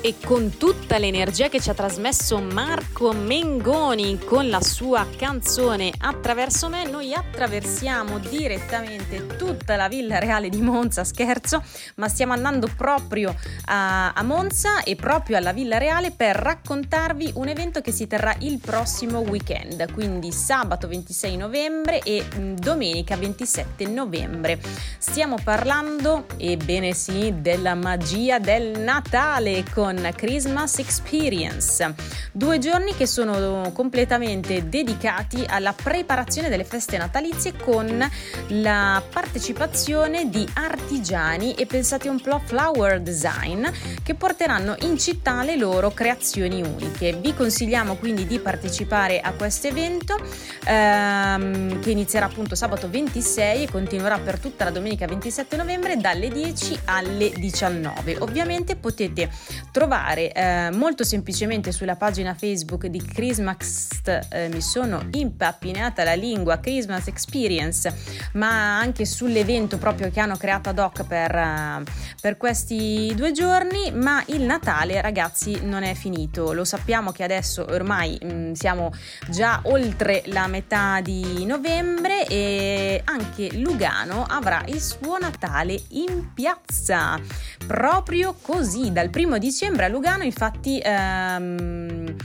e 0.02 0.16
con 0.24 0.58
tutta 0.58 0.98
l'energia 0.98 1.48
che 1.48 1.60
ci 1.60 1.70
ha 1.70 1.74
trasmesso 1.74 2.40
Marco 2.40 3.14
Mengoni 3.14 4.18
con 4.20 4.50
la 4.50 4.62
sua 4.62 5.08
canzone 5.16 5.92
Attraverso 6.00 6.70
me, 6.70 6.90
noi 6.90 7.14
attraversiamo 7.14 8.18
direttamente 8.18 9.28
tutta 9.38 9.76
la 9.76 9.88
Villa 9.88 10.18
Reale 10.18 10.50
di 10.50 10.62
Monza, 10.62 11.04
scherzo, 11.04 11.64
ma 11.96 12.08
stiamo 12.08 12.34
andando 12.34 12.68
proprio 12.76 13.36
a, 13.66 14.12
a 14.14 14.24
Monza 14.24 14.84
e 14.84 14.96
proprio 14.96 15.38
alla 15.38 15.52
Villa 15.52 15.78
Reale 15.78 16.12
per 16.12 16.36
raccontarvi 16.36 17.34
un 17.36 17.48
evento 17.48 17.82
che 17.82 17.92
si 17.92 18.08
terrà 18.08 18.36
il 18.40 18.60
prossimo 18.60 19.20
weekend, 19.20 19.92
quindi 19.94 20.32
sabato 20.32 20.88
26 20.88 21.38
novembre 21.38 22.00
e 22.00 22.26
mm, 22.36 22.56
domenica 22.56 23.16
27 23.16 23.88
novembre. 23.88 24.60
Stiamo 24.98 25.38
parlando, 25.44 26.26
ebbene 26.38 26.94
sì, 26.94 27.34
della 27.38 27.76
magia 27.76 28.40
del 28.40 28.80
Natale 28.80 29.66
con 29.72 29.91
con 29.92 30.14
Christmas 30.16 30.78
Experience, 30.78 31.94
due 32.32 32.60
giorni 32.60 32.96
che 32.96 33.06
sono 33.06 33.72
completamente 33.74 34.70
dedicati 34.70 35.44
alla 35.46 35.74
preparazione 35.74 36.48
delle 36.48 36.64
feste 36.64 36.98
natalizie 36.98 37.54
con 37.58 38.10
la 38.48 39.04
partecipazione 39.12 40.30
di 40.30 40.48
artigiani 40.54 41.56
e 41.56 41.66
pensate 41.66 42.08
un 42.08 42.22
po' 42.22 42.40
flower 42.40 43.02
design 43.02 43.68
che 44.02 44.16
porteranno 44.16 44.78
in 44.82 44.98
città 44.98 45.44
le 45.44 45.58
loro 45.58 45.92
creazioni 45.92 46.62
uniche. 46.62 47.14
Vi 47.14 47.34
consigliamo 47.34 47.96
quindi 47.96 48.26
di 48.26 48.40
partecipare 48.40 49.20
a 49.20 49.34
questo 49.34 49.68
evento 49.68 50.18
ehm, 50.66 51.82
che 51.82 51.92
inizierà 51.92 52.28
appunto 52.28 52.56
sabato 52.56 52.90
26 52.90 53.64
e 53.64 53.70
continuerà 53.70 54.20
per 54.20 54.40
tutta 54.40 54.64
la 54.64 54.72
domenica 54.72 55.06
27 55.06 55.58
novembre 55.58 55.98
dalle 55.98 56.30
10 56.30 56.80
alle 56.86 57.32
19. 57.32 58.20
Ovviamente 58.20 58.78
potete 58.78 59.30
trovare 59.72 59.80
trovare 59.82 60.32
eh, 60.32 60.70
molto 60.74 61.04
semplicemente 61.04 61.72
sulla 61.72 61.96
pagina 61.96 62.36
Facebook 62.36 62.86
di 62.86 63.02
Christmas, 63.02 63.90
eh, 64.30 64.48
mi 64.50 64.62
sono 64.62 65.08
impappinata 65.10 66.04
la 66.04 66.14
lingua, 66.14 66.60
Christmas 66.60 67.08
Experience, 67.08 67.92
ma 68.34 68.78
anche 68.78 69.06
sull'evento 69.06 69.80
proprio 69.80 70.12
che 70.12 70.20
hanno 70.20 70.38
creato 70.38 70.70
ad 70.70 70.78
hoc 70.78 71.04
per, 71.06 71.34
uh, 71.34 71.84
per 72.22 72.38
questi 72.38 73.12
due 73.16 73.32
giorni, 73.32 73.92
ma 73.92 74.24
il 74.28 74.44
Natale 74.44 75.02
ragazzi 75.02 75.60
non 75.64 75.82
è 75.82 75.96
finito, 75.96 76.54
lo 76.54 76.64
sappiamo 76.64 77.12
che 77.12 77.24
adesso 77.24 77.66
ormai 77.68 78.20
mh, 78.22 78.32
mm, 78.32 78.52
siamo 78.52 78.94
già 79.30 79.62
oltre 79.64 80.22
la 80.28 80.46
metà 80.46 81.02
di 81.02 81.44
novembre 81.44 82.28
e 82.28 83.02
anche 83.04 83.58
Lugano 83.58 84.26
avrà 84.30 84.62
il 84.68 84.80
suo 84.80 85.18
Natale 85.18 85.82
in 85.90 86.34
piazza, 86.36 87.20
proprio 87.66 88.36
così, 88.40 88.92
dal 88.92 89.10
primo 89.10 89.40
dicembre 89.40 89.70
dicembre 89.72 89.86
a 89.86 89.88
Lugano 89.88 90.24
infatti 90.24 90.80
ehm, 90.84 92.16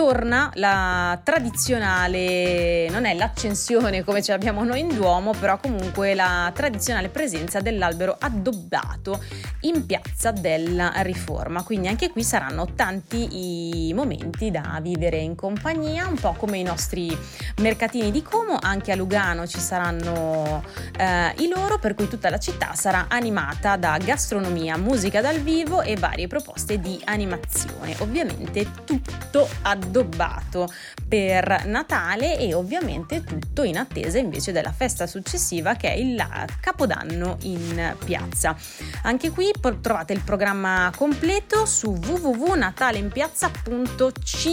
torna 0.00 0.50
la 0.54 1.20
tradizionale, 1.22 2.88
non 2.88 3.04
è 3.04 3.12
l'accensione 3.12 4.02
come 4.02 4.22
ce 4.22 4.32
l'abbiamo 4.32 4.64
noi 4.64 4.80
in 4.80 4.88
Duomo, 4.94 5.32
però 5.32 5.58
comunque 5.58 6.14
la 6.14 6.50
tradizionale 6.54 7.10
presenza 7.10 7.60
dell'albero 7.60 8.16
addobbato 8.18 9.22
in 9.60 9.84
piazza 9.84 10.30
della 10.30 10.92
Riforma. 11.02 11.62
Quindi 11.64 11.88
anche 11.88 12.08
qui 12.08 12.24
saranno 12.24 12.72
tanti 12.74 13.88
i 13.88 13.92
momenti 13.92 14.50
da 14.50 14.78
vivere 14.80 15.18
in 15.18 15.34
compagnia, 15.34 16.06
un 16.06 16.16
po' 16.16 16.32
come 16.32 16.56
i 16.56 16.62
nostri 16.62 17.14
mercatini 17.58 18.10
di 18.10 18.22
Como, 18.22 18.56
anche 18.58 18.92
a 18.92 18.96
Lugano 18.96 19.46
ci 19.46 19.60
saranno 19.60 20.64
eh, 20.96 21.34
i 21.42 21.48
loro, 21.54 21.78
per 21.78 21.94
cui 21.94 22.08
tutta 22.08 22.30
la 22.30 22.38
città 22.38 22.72
sarà 22.72 23.04
animata 23.10 23.76
da 23.76 23.98
gastronomia, 24.02 24.78
musica 24.78 25.20
dal 25.20 25.40
vivo 25.40 25.82
e 25.82 25.96
varie 25.96 26.26
proposte 26.26 26.80
di 26.80 26.98
animazione. 27.04 27.94
Ovviamente 27.98 28.66
tutto 28.86 29.46
addobbato 29.60 29.88
addobbato 29.90 30.72
per 31.06 31.66
Natale 31.66 32.38
e 32.38 32.54
ovviamente 32.54 33.22
tutto 33.24 33.62
in 33.64 33.76
attesa 33.76 34.16
invece 34.18 34.52
della 34.52 34.72
festa 34.72 35.08
successiva 35.08 35.74
che 35.74 35.92
è 35.92 35.96
il 35.96 36.24
Capodanno 36.60 37.36
in 37.42 37.96
piazza. 38.04 38.56
Anche 39.02 39.30
qui 39.30 39.50
trovate 39.80 40.12
il 40.12 40.22
programma 40.22 40.92
completo 40.96 41.66
su 41.66 41.90
www.nataleinpiazza.ch. 41.90 44.48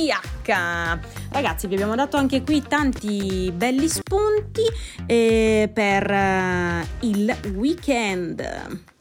Ragazzi, 1.29 1.67
vi 1.67 1.75
abbiamo 1.75 1.93
dato 1.95 2.17
anche 2.17 2.41
qui 2.41 2.63
tanti 2.63 3.53
belli 3.55 3.87
spunti 3.87 4.63
eh, 5.05 5.69
per 5.71 6.11
eh, 6.11 6.87
il 7.01 7.37
weekend. 7.53 8.95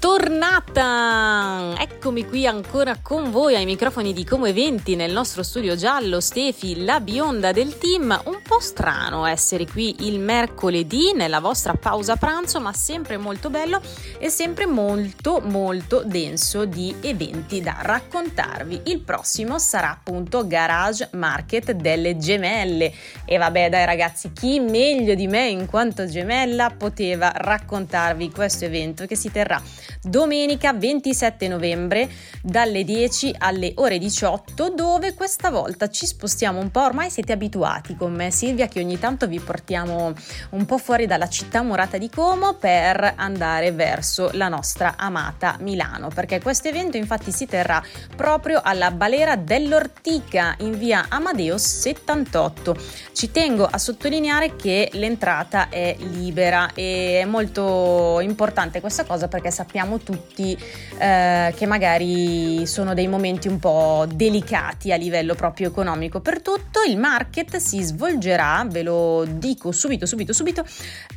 Tornata! 0.00 1.74
Eccomi 1.78 2.26
qui 2.26 2.46
ancora 2.46 2.96
con 3.02 3.30
voi 3.30 3.54
ai 3.54 3.66
microfoni 3.66 4.14
di 4.14 4.24
Como 4.24 4.46
Eventi 4.46 4.96
nel 4.96 5.12
nostro 5.12 5.42
studio 5.42 5.76
giallo, 5.76 6.20
Stefi, 6.20 6.84
la 6.84 7.00
bionda 7.00 7.52
del 7.52 7.76
team. 7.76 8.18
Un 8.24 8.40
po' 8.42 8.60
strano 8.60 9.26
essere 9.26 9.66
qui 9.66 10.06
il 10.06 10.18
mercoledì 10.18 11.12
nella 11.12 11.40
vostra 11.40 11.74
pausa 11.74 12.16
pranzo, 12.16 12.62
ma 12.62 12.72
sempre 12.72 13.18
molto 13.18 13.50
bello 13.50 13.82
e 14.18 14.30
sempre 14.30 14.64
molto 14.64 15.42
molto 15.44 16.02
denso 16.02 16.64
di 16.64 16.96
eventi 17.02 17.60
da 17.60 17.76
raccontarvi. 17.82 18.84
Il 18.84 19.00
prossimo 19.00 19.58
sarà 19.58 19.90
appunto 19.90 20.46
Garage 20.46 21.10
Market 21.12 21.72
delle 21.72 22.16
Gemelle. 22.16 22.90
E 23.26 23.36
vabbè, 23.36 23.68
dai 23.68 23.84
ragazzi, 23.84 24.32
chi 24.32 24.60
meglio 24.60 25.14
di 25.14 25.26
me 25.26 25.48
in 25.48 25.66
quanto 25.66 26.06
gemella 26.06 26.70
poteva 26.70 27.30
raccontarvi 27.34 28.30
questo 28.30 28.64
evento 28.64 29.04
che 29.04 29.14
si 29.14 29.30
terrà 29.30 29.60
domenica 30.02 30.72
27 30.72 31.46
novembre 31.48 32.08
dalle 32.42 32.84
10 32.84 33.34
alle 33.38 33.72
ore 33.76 33.98
18 33.98 34.70
dove 34.70 35.12
questa 35.12 35.50
volta 35.50 35.88
ci 35.88 36.06
spostiamo 36.06 36.58
un 36.58 36.70
po', 36.70 36.84
ormai 36.84 37.10
siete 37.10 37.32
abituati 37.32 37.96
con 37.96 38.14
me 38.14 38.30
Silvia 38.30 38.66
che 38.66 38.80
ogni 38.80 38.98
tanto 38.98 39.26
vi 39.26 39.38
portiamo 39.38 40.14
un 40.50 40.64
po' 40.64 40.78
fuori 40.78 41.06
dalla 41.06 41.28
città 41.28 41.62
murata 41.62 41.98
di 41.98 42.08
Como 42.08 42.54
per 42.54 43.12
andare 43.16 43.72
verso 43.72 44.30
la 44.32 44.48
nostra 44.48 44.94
amata 44.96 45.56
Milano 45.60 46.08
perché 46.08 46.40
questo 46.40 46.68
evento 46.68 46.96
infatti 46.96 47.30
si 47.30 47.44
terrà 47.44 47.82
proprio 48.16 48.60
alla 48.62 48.90
Balera 48.90 49.36
dell'Ortica 49.36 50.54
in 50.60 50.78
via 50.78 51.06
Amadeus 51.08 51.80
78. 51.80 52.76
Ci 53.12 53.30
tengo 53.30 53.66
a 53.70 53.76
sottolineare 53.76 54.56
che 54.56 54.88
l'entrata 54.92 55.68
è 55.68 55.94
libera 55.98 56.70
e 56.72 57.20
è 57.20 57.24
molto 57.26 58.20
importante 58.20 58.80
questa 58.80 59.04
cosa 59.04 59.28
perché 59.28 59.50
sappiamo 59.50 59.89
sappiamo 59.90 59.98
tutti 59.98 60.56
eh, 60.98 61.52
che 61.56 61.66
magari 61.66 62.66
sono 62.66 62.94
dei 62.94 63.08
momenti 63.08 63.48
un 63.48 63.58
po' 63.58 64.06
delicati 64.08 64.92
a 64.92 64.96
livello 64.96 65.34
proprio 65.34 65.68
economico. 65.68 66.20
Per 66.20 66.40
tutto 66.42 66.82
il 66.86 66.96
market 66.96 67.56
si 67.56 67.82
svolgerà, 67.82 68.64
ve 68.68 68.82
lo 68.82 69.24
dico 69.26 69.72
subito, 69.72 70.06
subito, 70.06 70.32
subito, 70.32 70.64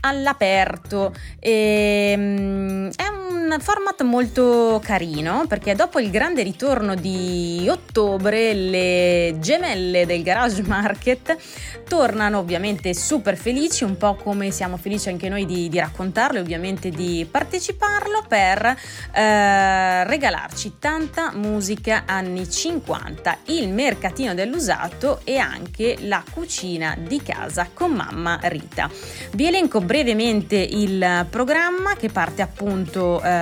all'aperto. 0.01 1.13
E, 1.39 2.13
ehm, 2.13 2.91
è 2.95 3.07
un 3.43 3.59
format 3.59 4.01
molto 4.03 4.81
carino 4.83 5.45
perché 5.49 5.75
dopo 5.75 5.99
il 5.99 6.09
grande 6.09 6.43
ritorno 6.43 6.95
di 6.95 7.67
ottobre 7.69 8.53
le 8.53 9.35
gemelle 9.39 10.05
del 10.05 10.23
Garage 10.23 10.63
Market 10.63 11.35
tornano 11.85 12.39
ovviamente 12.39 12.93
super 12.93 13.35
felici, 13.35 13.83
un 13.83 13.97
po' 13.97 14.15
come 14.15 14.49
siamo 14.51 14.77
felici 14.77 15.09
anche 15.09 15.27
noi 15.27 15.45
di, 15.45 15.67
di 15.67 15.77
raccontarlo 15.77 16.37
e 16.37 16.41
ovviamente 16.41 16.89
di 16.89 17.27
parteciparlo 17.29 18.23
per 18.27 18.77
eh, 19.13 20.03
regalarci 20.05 20.75
tanta 20.79 21.31
musica 21.33 22.03
anni 22.05 22.49
50, 22.49 23.39
il 23.47 23.67
mercatino 23.69 24.33
dell'usato 24.33 25.19
e 25.25 25.37
anche 25.37 25.97
la 26.01 26.23
cucina 26.31 26.95
di 26.97 27.21
casa 27.21 27.69
con 27.73 27.91
mamma 27.91 28.39
Rita. 28.43 28.89
Vi 29.33 29.45
elenco 29.45 29.81
brevemente 29.81 30.55
il 30.55 31.27
programma 31.29 31.95
che 31.95 32.09
parte 32.09 32.41
appunto 32.41 33.21
eh, 33.21 33.32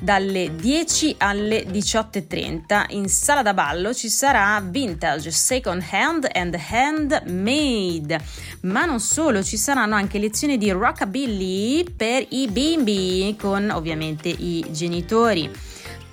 dalle 0.00 0.54
10 0.54 1.16
alle 1.18 1.64
18.30. 1.64 2.86
In 2.94 3.08
sala 3.08 3.42
da 3.42 3.54
ballo 3.54 3.92
ci 3.94 4.08
sarà 4.08 4.60
vintage, 4.64 5.30
second 5.30 5.84
hand 5.90 6.28
and 6.32 6.56
handmade, 6.70 8.20
ma 8.62 8.84
non 8.84 9.00
solo, 9.00 9.42
ci 9.42 9.56
saranno 9.56 9.94
anche 9.94 10.18
lezioni 10.18 10.58
di 10.58 10.70
rockabilly 10.70 11.84
per 11.96 12.24
i 12.30 12.48
bimbi 12.48 13.36
con 13.38 13.70
ovviamente 13.70 14.28
i 14.28 14.64
genitori. 14.70 15.67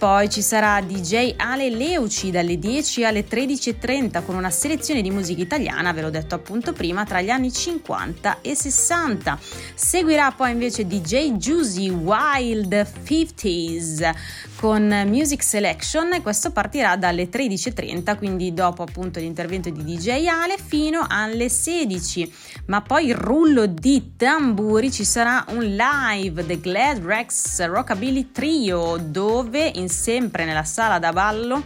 Poi 0.05 0.29
ci 0.29 0.43
sarà 0.43 0.81
DJ 0.81 1.33
Ale 1.35 1.71
Leuci 1.71 2.29
dalle 2.29 2.59
10 2.59 3.05
alle 3.05 3.25
13.30 3.27 4.23
con 4.23 4.35
una 4.35 4.51
selezione 4.51 5.01
di 5.01 5.09
musica 5.09 5.41
italiana, 5.41 5.93
ve 5.93 6.01
l'ho 6.01 6.11
detto 6.11 6.35
appunto 6.35 6.73
prima, 6.73 7.05
tra 7.05 7.21
gli 7.21 7.31
anni 7.31 7.51
50 7.51 8.41
e 8.41 8.53
60. 8.53 9.39
Seguirà 9.73 10.29
poi 10.29 10.51
invece 10.51 10.85
DJ 10.85 11.31
Juicy 11.37 11.89
Wild 11.89 12.71
50s 13.03 14.13
con 14.57 14.87
Music 15.07 15.43
Selection 15.43 16.13
e 16.13 16.21
questo 16.21 16.51
partirà 16.51 16.95
dalle 16.97 17.27
13.30, 17.27 18.15
quindi 18.15 18.53
dopo 18.53 18.83
appunto 18.83 19.19
l'intervento 19.19 19.71
di 19.71 19.83
DJ 19.83 20.27
Ale 20.27 20.57
fino 20.63 21.03
alle 21.09 21.49
16. 21.49 22.31
Ma 22.67 22.81
poi 22.81 23.11
rullo 23.11 23.65
di 23.65 24.13
tamburi 24.15 24.91
ci 24.91 25.03
sarà 25.03 25.43
un 25.49 25.63
live 25.63 26.45
The 26.45 26.59
Glad 26.59 27.03
Rex 27.03 27.65
Rockabilly 27.65 28.31
Trio 28.31 28.97
dove 28.97 29.71
in 29.73 29.89
sempre 29.95 30.45
nella 30.45 30.63
sala 30.63 30.99
da 30.99 31.11
ballo 31.11 31.63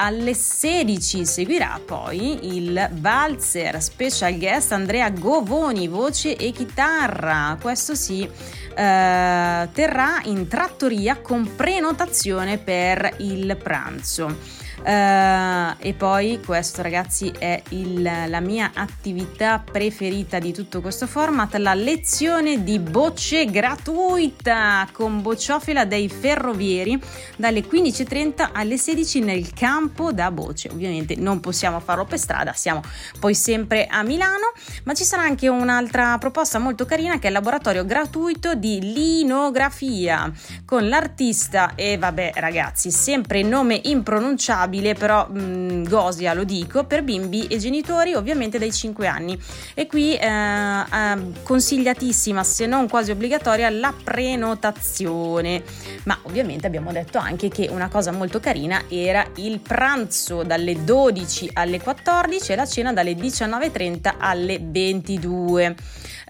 alle 0.00 0.32
16 0.34 1.26
seguirà 1.26 1.80
poi 1.84 2.56
il 2.56 2.88
valzer 2.92 3.82
special 3.82 4.36
guest 4.38 4.72
Andrea 4.72 5.10
Govoni, 5.10 5.88
voce 5.88 6.36
e 6.36 6.52
chitarra. 6.52 7.58
Questo 7.60 7.94
si 7.96 8.22
eh, 8.22 8.28
terrà 8.74 10.20
in 10.24 10.46
trattoria 10.46 11.16
con 11.20 11.56
prenotazione 11.56 12.58
per 12.58 13.16
il 13.18 13.56
pranzo. 13.60 14.57
Uh, 14.80 15.74
e 15.78 15.92
poi 15.96 16.40
questo 16.44 16.82
ragazzi 16.82 17.32
è 17.36 17.60
il, 17.70 18.00
la 18.02 18.40
mia 18.40 18.70
attività 18.74 19.58
preferita 19.58 20.38
di 20.38 20.52
tutto 20.52 20.80
questo 20.80 21.06
format, 21.06 21.56
la 21.56 21.74
lezione 21.74 22.62
di 22.62 22.78
bocce 22.78 23.46
gratuita 23.46 24.88
con 24.92 25.20
bocciofila 25.20 25.84
dei 25.84 26.08
ferrovieri 26.08 26.98
dalle 27.36 27.60
15.30 27.60 28.50
alle 28.52 28.78
16 28.78 29.20
nel 29.20 29.52
campo 29.52 30.12
da 30.12 30.30
Boce. 30.30 30.68
Ovviamente 30.70 31.16
non 31.16 31.40
possiamo 31.40 31.80
farlo 31.80 32.04
per 32.04 32.18
strada, 32.18 32.52
siamo 32.52 32.80
poi 33.18 33.34
sempre 33.34 33.86
a 33.86 34.02
Milano, 34.04 34.52
ma 34.84 34.94
ci 34.94 35.04
sarà 35.04 35.22
anche 35.22 35.48
un'altra 35.48 36.16
proposta 36.18 36.58
molto 36.58 36.86
carina 36.86 37.18
che 37.18 37.24
è 37.24 37.26
il 37.26 37.34
laboratorio 37.34 37.84
gratuito 37.84 38.54
di 38.54 38.80
linografia 38.80 40.32
con 40.64 40.88
l'artista 40.88 41.74
e 41.74 41.98
vabbè 41.98 42.32
ragazzi, 42.36 42.90
sempre 42.90 43.42
nome 43.42 43.80
impronunciabile 43.84 44.67
stabile, 44.68 44.94
però 44.94 45.26
mh, 45.28 45.40
mm, 45.40 45.84
Gosia 45.84 46.34
lo 46.34 46.44
dico, 46.44 46.84
per 46.84 47.02
bimbi 47.02 47.46
e 47.46 47.58
genitori 47.58 48.14
ovviamente 48.14 48.58
dai 48.58 48.72
5 48.72 49.06
anni. 49.06 49.38
E 49.74 49.86
qui 49.86 50.14
eh, 50.14 50.26
eh, 50.26 51.16
consigliatissima, 51.42 52.44
se 52.44 52.66
non 52.66 52.88
quasi 52.88 53.10
obbligatoria, 53.10 53.70
la 53.70 53.92
prenotazione. 54.02 55.62
Ma 56.04 56.18
ovviamente 56.22 56.66
abbiamo 56.66 56.92
detto 56.92 57.18
anche 57.18 57.48
che 57.48 57.68
una 57.70 57.88
cosa 57.88 58.12
molto 58.12 58.38
carina 58.40 58.82
era 58.88 59.26
il 59.36 59.58
pranzo 59.60 60.42
dalle 60.42 60.84
12 60.84 61.50
alle 61.54 61.80
14 61.80 62.52
e 62.52 62.56
la 62.56 62.66
cena 62.66 62.92
dalle 62.92 63.12
19.30 63.12 64.14
alle 64.18 64.58
22. 64.60 65.76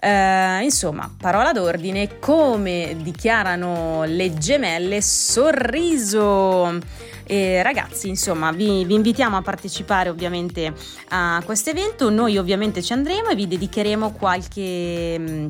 Uh, 0.01 0.63
insomma, 0.63 1.13
parola 1.19 1.51
d'ordine, 1.51 2.19
come 2.19 2.95
dichiarano 3.01 4.05
le 4.05 4.33
gemelle, 4.33 5.01
sorriso. 5.01 6.77
E 7.25 7.61
ragazzi, 7.61 8.07
insomma, 8.07 8.51
vi, 8.51 8.85
vi 8.85 8.93
invitiamo 8.93 9.35
a 9.35 9.41
partecipare 9.41 10.09
ovviamente 10.09 10.73
a 11.09 11.41
questo 11.45 11.69
evento. 11.69 12.09
Noi 12.09 12.37
ovviamente 12.37 12.81
ci 12.81 12.93
andremo 12.93 13.29
e 13.29 13.35
vi 13.35 13.47
dedicheremo 13.47 14.13
qualche 14.13 15.19
mm, 15.19 15.47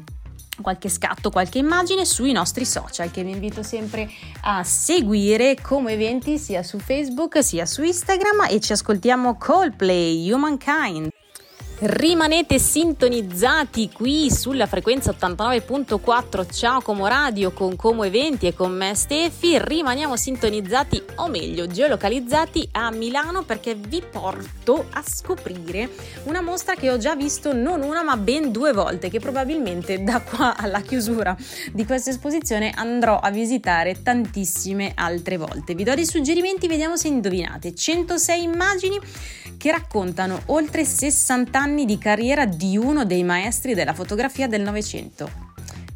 qualche 0.61 0.89
scatto, 0.89 1.29
qualche 1.29 1.59
immagine 1.59 2.03
sui 2.03 2.31
nostri 2.31 2.65
social 2.65 3.11
che 3.11 3.23
vi 3.23 3.31
invito 3.31 3.63
sempre 3.63 4.09
a 4.41 4.63
seguire 4.63 5.55
come 5.61 5.93
eventi 5.93 6.37
sia 6.37 6.63
su 6.63 6.79
Facebook 6.79 7.41
sia 7.43 7.65
su 7.65 7.83
Instagram 7.83 8.47
e 8.49 8.59
ci 8.59 8.73
ascoltiamo 8.73 9.37
Coldplay 9.37 10.31
Humankind. 10.31 11.09
Rimanete 11.81 12.59
sintonizzati 12.59 13.89
qui 13.93 14.29
sulla 14.29 14.65
frequenza 14.65 15.15
89.4 15.17 16.53
Ciao 16.53 16.81
Como 16.81 17.07
Radio 17.07 17.51
con 17.51 17.77
Como 17.77 18.03
Eventi 18.03 18.47
e 18.47 18.53
con 18.53 18.75
me 18.75 18.93
Stefi. 18.93 19.57
Rimaniamo 19.57 20.17
sintonizzati 20.17 21.01
o 21.15 21.29
meglio 21.29 21.67
geolocalizzati 21.67 22.67
a 22.73 22.91
Milano 22.91 23.43
perché 23.43 23.75
vi 23.75 24.03
porto 24.11 24.87
a 24.89 25.01
scoprire 25.07 25.89
una 26.23 26.41
mostra 26.41 26.75
che 26.75 26.91
ho 26.91 26.97
già 26.97 27.15
visto 27.15 27.53
non 27.53 27.81
una 27.81 28.03
ma 28.03 28.17
ben 28.17 28.51
due 28.51 28.73
volte 28.73 29.09
che 29.09 29.21
probabilmente 29.21 30.03
da 30.03 30.19
qua 30.19 30.57
alla 30.57 30.81
chiusura 30.81 31.33
di 31.71 31.85
questa 31.85 32.09
esposizione 32.09 32.73
andrò 32.75 33.19
a 33.19 33.31
visitare 33.31 34.01
tantissime 34.01 34.91
altre 34.95 35.37
volte. 35.37 35.75
Vi 35.75 35.85
do 35.85 35.95
dei 35.95 36.05
suggerimenti, 36.05 36.67
vediamo 36.67 36.97
se 36.97 37.07
indovinate. 37.07 37.73
106 37.73 38.43
immagini 38.43 38.99
che 39.59 39.71
raccontano 39.71 40.41
oltre 40.45 40.85
60 40.85 41.59
anni 41.59 41.83
di 41.83 41.97
carriera 41.97 42.45
di 42.45 42.77
uno 42.77 43.03
dei 43.03 43.23
maestri 43.25 43.73
della 43.73 43.93
fotografia 43.93 44.47
del 44.47 44.61
Novecento. 44.61 45.48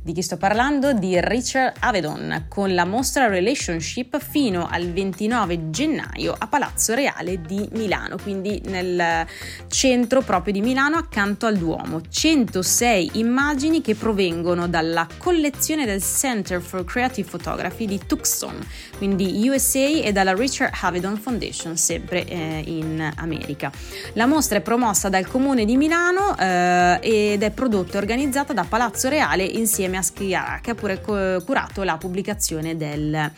Di 0.06 0.12
chi 0.12 0.22
sto 0.22 0.36
parlando? 0.36 0.92
Di 0.92 1.18
Richard 1.22 1.76
Avedon 1.80 2.48
con 2.50 2.74
la 2.74 2.84
mostra 2.84 3.28
Relationship 3.28 4.20
fino 4.20 4.68
al 4.70 4.92
29 4.92 5.70
gennaio 5.70 6.36
a 6.38 6.46
Palazzo 6.48 6.94
Reale 6.94 7.40
di 7.40 7.66
Milano, 7.72 8.18
quindi 8.22 8.62
nel 8.66 9.26
centro 9.70 10.20
proprio 10.20 10.52
di 10.52 10.60
Milano 10.60 10.98
accanto 10.98 11.46
al 11.46 11.56
Duomo. 11.56 12.02
106 12.06 13.12
immagini 13.14 13.80
che 13.80 13.96
provengono 13.96 14.68
dalla 14.68 15.08
collezione 15.18 15.86
del 15.86 16.02
Center 16.02 16.60
for 16.60 16.84
Creative 16.84 17.30
Photography 17.30 17.86
di 17.86 18.02
Tucson, 18.06 18.60
quindi 18.98 19.48
USA 19.48 19.88
e 19.88 20.12
dalla 20.12 20.34
Richard 20.34 20.74
Avedon 20.82 21.16
Foundation, 21.16 21.78
sempre 21.78 22.26
eh, 22.26 22.62
in 22.66 23.10
America. 23.16 23.72
La 24.16 24.26
mostra 24.26 24.58
è 24.58 24.62
promossa 24.62 25.08
dal 25.08 25.28
Comune 25.28 25.64
di 25.64 25.78
Milano 25.78 26.38
eh, 26.38 27.00
ed 27.02 27.42
è 27.42 27.52
prodotta 27.52 27.96
e 27.96 28.02
organizzata 28.02 28.52
da 28.52 28.66
Palazzo 28.68 29.08
Reale 29.08 29.46
insieme 29.46 29.92
insieme 29.94 29.98
a 29.98 30.02
Schiara 30.02 30.60
che 30.62 30.72
ha 30.72 30.76
pure 30.76 31.02
curato 31.02 31.84
la 31.84 31.98
pubblicazione 31.98 32.76
del 32.76 33.32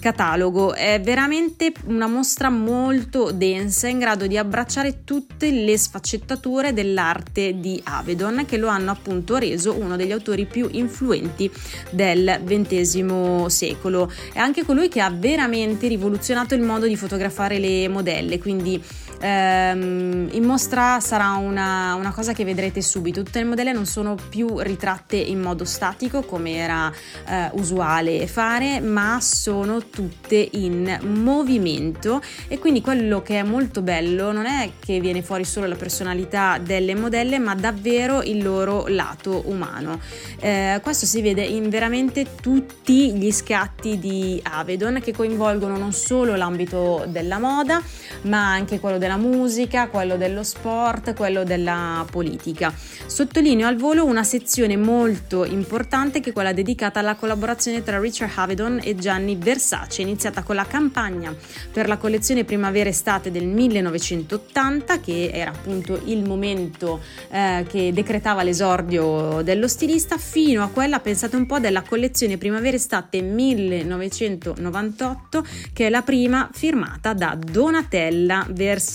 catalogo. 0.00 0.74
È 0.74 1.00
veramente 1.00 1.72
una 1.86 2.06
mostra 2.06 2.48
molto 2.50 3.32
densa 3.32 3.88
in 3.88 3.98
grado 3.98 4.26
di 4.26 4.36
abbracciare 4.38 5.04
tutte 5.04 5.50
le 5.50 5.76
sfaccettature 5.76 6.72
dell'arte 6.72 7.58
di 7.58 7.80
Avedon 7.84 8.44
che 8.46 8.56
lo 8.56 8.68
hanno 8.68 8.90
appunto 8.90 9.36
reso 9.36 9.74
uno 9.78 9.96
degli 9.96 10.12
autori 10.12 10.46
più 10.46 10.68
influenti 10.70 11.50
del 11.90 12.40
XX 12.44 13.46
secolo. 13.46 14.10
È 14.32 14.38
anche 14.38 14.64
colui 14.64 14.88
che 14.88 15.00
ha 15.00 15.10
veramente 15.10 15.88
rivoluzionato 15.88 16.54
il 16.54 16.62
modo 16.62 16.86
di 16.86 16.96
fotografare 16.96 17.58
le 17.58 17.88
modelle, 17.88 18.38
quindi 18.38 18.82
Ehm, 19.20 20.28
in 20.32 20.44
mostra 20.44 21.00
sarà 21.00 21.32
una, 21.32 21.94
una, 21.94 22.12
cosa 22.12 22.32
che 22.32 22.44
vedrete 22.44 22.82
subito, 22.82 23.22
tutte 23.22 23.38
le 23.38 23.46
modelle 23.46 23.72
non 23.72 23.86
sono 23.86 24.16
più 24.28 24.58
ritratte 24.58 25.16
in 25.16 25.40
modo 25.40 25.64
statico 25.64 26.22
come 26.22 26.54
era 26.54 26.92
eh, 27.26 27.50
usuale 27.52 28.26
fare, 28.26 28.80
ma 28.80 29.18
sono 29.20 29.86
tutte 29.88 30.48
in 30.52 30.98
movimento 31.02 32.20
e 32.48 32.58
quindi 32.58 32.80
quello 32.80 33.22
che 33.22 33.40
è 33.40 33.42
molto 33.42 33.82
bello 33.82 34.32
non 34.32 34.46
è 34.46 34.70
che 34.78 35.00
viene 35.00 35.22
fuori 35.22 35.44
solo 35.44 35.66
la 35.66 35.76
personalità 35.76 36.58
delle 36.58 36.94
modelle, 36.94 37.38
ma 37.38 37.54
davvero 37.54 38.22
il 38.22 38.42
loro 38.42 38.86
lato 38.86 39.42
umano. 39.46 40.00
Eh, 40.40 40.80
questo 40.82 41.06
si 41.06 41.22
vede 41.22 41.42
in 41.42 41.68
veramente 41.68 42.26
tutti 42.40 43.12
gli 43.12 43.30
scatti 43.32 43.98
di 43.98 44.40
Avedon 44.42 45.00
che 45.02 45.12
coinvolgono 45.12 45.76
non 45.76 45.92
solo 45.92 46.36
l'ambito 46.36 47.04
della 47.08 47.38
moda, 47.38 47.82
ma 48.22 48.50
anche 48.50 48.78
quello 48.80 48.98
della 49.06 49.16
musica, 49.16 49.86
quello 49.86 50.16
dello 50.16 50.42
sport, 50.42 51.14
quello 51.14 51.44
della 51.44 52.04
politica. 52.10 52.74
Sottolineo 53.06 53.68
al 53.68 53.76
volo 53.76 54.04
una 54.04 54.24
sezione 54.24 54.76
molto 54.76 55.44
importante 55.44 56.18
che 56.18 56.30
è 56.30 56.32
quella 56.32 56.52
dedicata 56.52 56.98
alla 56.98 57.14
collaborazione 57.14 57.84
tra 57.84 58.00
Richard 58.00 58.32
Avedon 58.34 58.80
e 58.82 58.96
Gianni 58.96 59.36
Versace, 59.36 60.02
iniziata 60.02 60.42
con 60.42 60.56
la 60.56 60.66
campagna 60.66 61.32
per 61.72 61.86
la 61.86 61.98
collezione 61.98 62.42
primavera-estate 62.42 63.30
del 63.30 63.46
1980, 63.46 64.98
che 64.98 65.30
era 65.32 65.52
appunto 65.52 66.00
il 66.06 66.24
momento 66.24 67.00
eh, 67.30 67.64
che 67.68 67.92
decretava 67.92 68.42
l'esordio 68.42 69.40
dello 69.42 69.68
stilista, 69.68 70.18
fino 70.18 70.64
a 70.64 70.68
quella, 70.68 70.98
pensate 70.98 71.36
un 71.36 71.46
po', 71.46 71.60
della 71.60 71.82
collezione 71.82 72.38
primavera-estate 72.38 73.22
1998, 73.22 75.46
che 75.72 75.86
è 75.86 75.90
la 75.90 76.02
prima 76.02 76.50
firmata 76.52 77.14
da 77.14 77.38
Donatella 77.40 78.44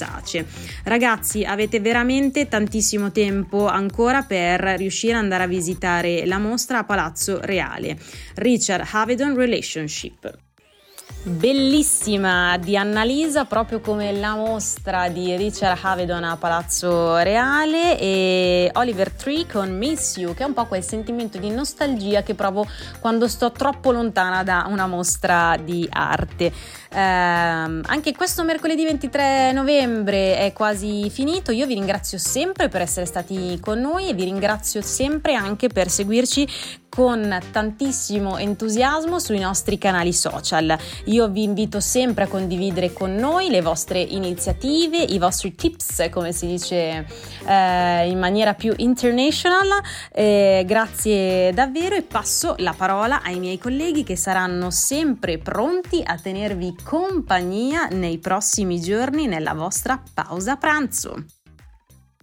Versace. 0.01 0.45
Ragazzi, 0.83 1.43
avete 1.43 1.79
veramente 1.79 2.47
tantissimo 2.47 3.11
tempo 3.11 3.67
ancora 3.67 4.23
per 4.23 4.61
riuscire 4.77 5.13
ad 5.13 5.19
andare 5.19 5.43
a 5.43 5.47
visitare 5.47 6.25
la 6.25 6.39
mostra 6.39 6.79
a 6.79 6.83
Palazzo 6.83 7.39
Reale. 7.41 7.97
Richard 8.35 8.87
Havedon 8.91 9.35
Relationship 9.35 10.49
bellissima 11.23 12.57
di 12.57 12.75
Annalisa, 12.75 13.45
proprio 13.45 13.79
come 13.79 14.12
la 14.12 14.36
mostra 14.36 15.07
di 15.07 15.36
Richard 15.36 15.79
Havedon 15.81 16.23
a 16.23 16.36
Palazzo 16.36 17.17
Reale 17.17 17.99
e 17.99 18.71
Oliver 18.73 19.12
Tree 19.12 19.45
con 19.45 19.77
Miss 19.77 20.17
You, 20.17 20.34
che 20.34 20.43
è 20.43 20.47
un 20.47 20.53
po' 20.53 20.65
quel 20.65 20.84
sentimento 20.84 21.38
di 21.38 21.49
nostalgia 21.51 22.23
che 22.23 22.34
provo 22.34 22.65
quando 22.99 23.27
sto 23.27 23.51
troppo 23.51 23.91
lontana 23.91 24.43
da 24.43 24.65
una 24.67 24.88
mostra 24.88 25.57
di 25.63 25.88
arte. 25.91 26.51
Eh, 26.93 26.99
anche 26.99 28.13
questo 28.15 28.43
mercoledì 28.43 28.84
23 28.84 29.51
novembre 29.53 30.38
è 30.38 30.53
quasi 30.53 31.10
finito. 31.10 31.51
Io 31.51 31.67
vi 31.67 31.75
ringrazio 31.75 32.17
sempre 32.17 32.67
per 32.67 32.81
essere 32.81 33.05
stati 33.05 33.60
con 33.62 33.79
noi 33.79 34.10
e 34.10 34.13
vi 34.13 34.23
ringrazio 34.23 34.81
sempre 34.81 35.36
anche 35.36 35.69
per 35.69 35.89
seguirci 35.89 36.79
con 36.91 37.39
tantissimo 37.51 38.38
entusiasmo 38.38 39.17
sui 39.17 39.39
nostri 39.39 39.77
canali 39.77 40.12
social. 40.12 40.77
Io 41.12 41.28
vi 41.28 41.43
invito 41.43 41.82
sempre 41.82 42.24
a 42.24 42.28
condividere 42.28 42.93
con 42.93 43.13
noi 43.15 43.50
le 43.50 43.62
vostre 43.62 44.00
iniziative, 44.00 44.97
i 44.97 45.19
vostri 45.19 45.56
tips, 45.56 46.08
come 46.10 46.32
si 46.32 46.47
dice 46.47 47.06
eh, 47.45 48.10
in 48.10 48.17
maniera 48.17 48.54
più 48.54 48.74
international. 48.78 49.67
Eh, 50.13 50.63
grazie 50.65 51.52
davvero 51.52 51.95
e 51.95 52.04
passo 52.04 52.56
la 52.60 52.74
parola 52.74 53.24
ai 53.24 53.39
miei 53.39 53.58
colleghi 53.58 54.04
che 54.04 54.15
saranno 54.15 54.71
sempre 54.71 55.38
pronti 55.38 56.02
a 56.02 56.15
tenervi 56.15 56.78
compagnia 56.82 57.88
nei 57.88 58.17
prossimi 58.19 58.80
giorni 58.80 59.28
nella 59.28 59.54
vostra 59.54 60.02
pausa 60.13 60.56
pranzo. 60.56 61.40